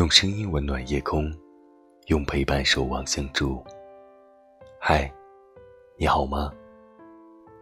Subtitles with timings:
[0.00, 1.30] 用声音温暖夜空，
[2.06, 3.62] 用陪伴守望相助。
[4.80, 5.12] 嗨，
[5.98, 6.50] 你好吗？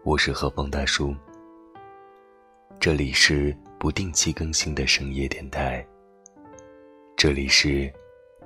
[0.04, 1.12] 我是何风大叔。
[2.78, 5.84] 这里是不定期更新的深夜电台。
[7.16, 7.92] 这里是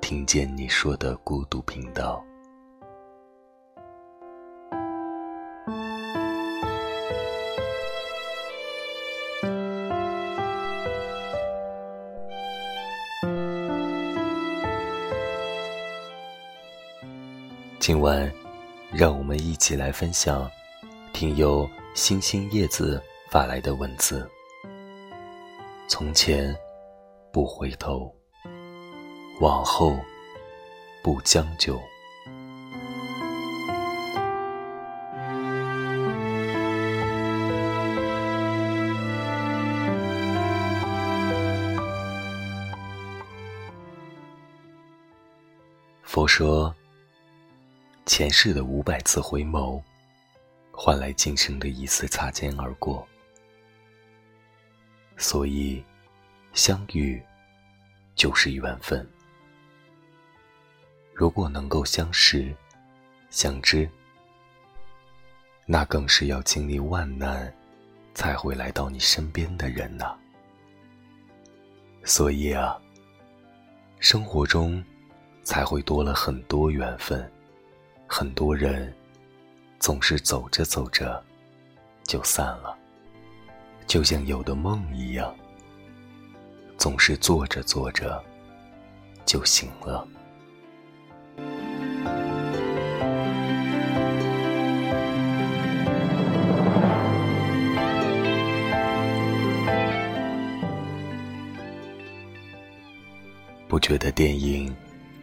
[0.01, 2.25] 听见你说的孤独频道。
[17.83, 18.33] 今晚，
[18.93, 20.49] 让我们一起来分享
[21.13, 24.25] 听友星星叶子发来的文字。
[25.89, 26.57] 从前
[27.33, 28.15] 不回头，
[29.41, 29.99] 往后
[31.03, 31.77] 不将就。
[46.05, 46.73] 佛说。
[48.05, 49.81] 前世的五百次回眸，
[50.73, 53.07] 换来今生的一次擦肩而过。
[55.17, 55.83] 所以，
[56.53, 57.23] 相遇
[58.17, 59.09] 就是缘分。
[61.15, 62.53] 如果能够相识、
[63.31, 63.89] 相知，
[65.65, 67.55] 那更是要经历万难
[68.15, 70.13] 才会来到你身边的人呐。
[72.03, 72.77] 所以啊，
[74.01, 74.85] 生活中
[75.45, 77.31] 才会多了很多缘分。
[78.15, 78.93] 很多人
[79.79, 81.25] 总是走着走着
[82.05, 82.77] 就散了，
[83.87, 85.35] 就像有的梦一样，
[86.77, 88.23] 总是做着做着
[89.25, 90.07] 就醒了。
[103.67, 104.77] 不觉得电影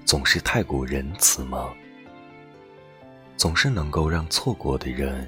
[0.06, 1.70] 总是太过仁慈吗？
[3.40, 5.26] 总是能够让错过的人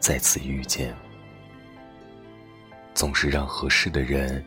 [0.00, 0.92] 再次遇见，
[2.94, 4.44] 总是让合适的人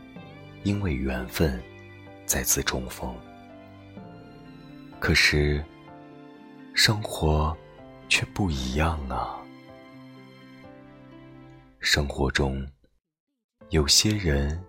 [0.62, 1.58] 因为缘分
[2.26, 3.16] 再次重逢。
[5.00, 5.64] 可是，
[6.74, 7.56] 生活
[8.10, 9.40] 却不一样啊！
[11.80, 12.62] 生活中，
[13.70, 14.62] 有些人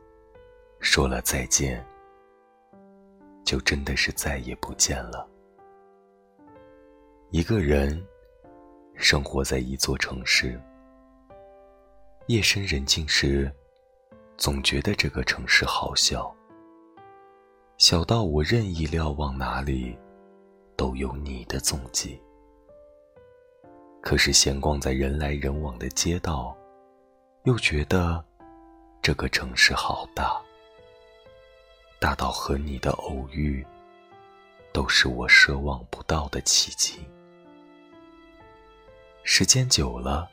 [0.79, 1.85] 说了再见，
[3.43, 5.27] 就真的是再也不见了。
[7.29, 8.01] 一个人。
[8.95, 10.59] 生活在一座城市，
[12.27, 13.51] 夜深人静时，
[14.37, 16.33] 总觉得这个城市好小，
[17.77, 19.97] 小到我任意瞭望哪里，
[20.77, 22.21] 都有你的踪迹。
[24.01, 26.55] 可是闲逛在人来人往的街道，
[27.43, 28.23] 又觉得
[29.01, 30.41] 这个城市好大，
[31.99, 33.65] 大到和你的偶遇，
[34.71, 36.99] 都是我奢望不到的奇迹。
[39.25, 40.29] 时间久了，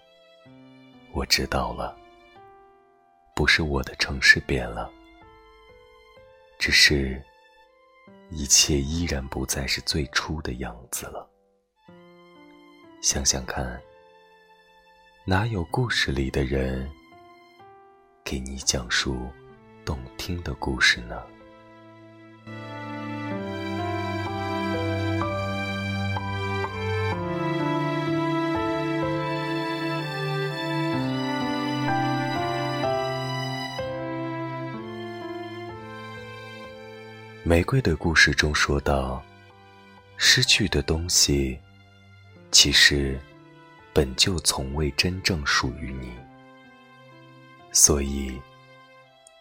[1.12, 1.96] 我知道了，
[3.36, 4.90] 不是我的城市变了，
[6.58, 7.22] 只是，
[8.30, 11.30] 一切依然不再是最初的样子了。
[13.00, 13.80] 想想看，
[15.24, 16.90] 哪有故事里的人，
[18.24, 19.30] 给你讲述
[19.84, 21.24] 动听的故事呢？
[37.50, 39.20] 玫瑰的故事中说道
[40.16, 41.58] ：“失去的东西，
[42.52, 43.18] 其实
[43.92, 46.12] 本就从未真正属于你，
[47.72, 48.40] 所以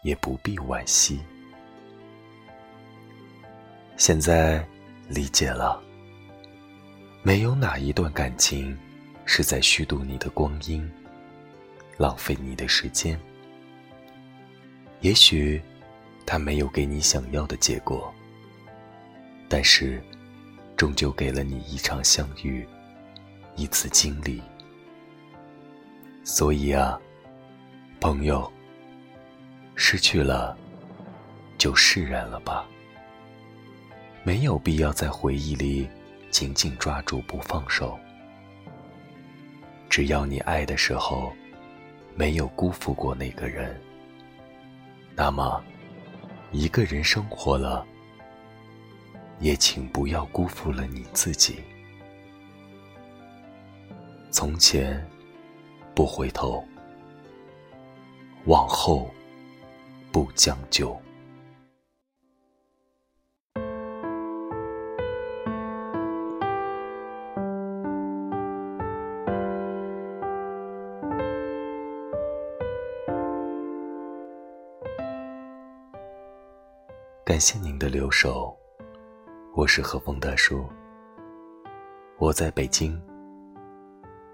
[0.02, 1.20] 也不必惋惜。
[3.96, 4.66] 现在
[5.08, 5.80] 理解了，
[7.22, 8.76] 没有哪一段感情
[9.24, 10.84] 是在虚度你的光阴，
[11.96, 13.16] 浪费你的时间。
[15.00, 15.62] 也许……”
[16.26, 18.12] 他没有给你想要的结果，
[19.48, 20.02] 但是，
[20.76, 22.66] 终究给了你一场相遇，
[23.56, 24.40] 一次经历。
[26.22, 27.00] 所以啊，
[28.00, 28.50] 朋友，
[29.74, 30.56] 失去了，
[31.58, 32.64] 就释然了吧。
[34.22, 35.88] 没有必要在回忆里
[36.30, 37.98] 紧紧抓住不放手。
[39.88, 41.32] 只要你爱的时候，
[42.14, 43.80] 没有辜负过那个人，
[45.16, 45.60] 那么。
[46.52, 47.86] 一个人生活了，
[49.38, 51.60] 也请不要辜负了你自己。
[54.32, 55.04] 从前
[55.94, 56.64] 不回头，
[58.46, 59.08] 往后
[60.10, 61.00] 不将就。
[77.30, 78.52] 感谢您的留守，
[79.54, 80.68] 我是和风大叔。
[82.18, 83.00] 我在北京，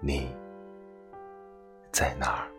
[0.01, 0.35] 你
[1.91, 2.49] 在哪儿？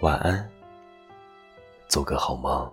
[0.00, 0.50] 晚安，
[1.86, 2.72] 做个好梦。